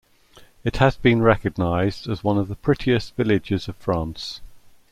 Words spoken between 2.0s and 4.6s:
as one of the prettiest villages of France.